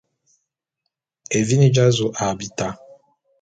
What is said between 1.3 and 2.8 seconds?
Evini dja’azu a bita.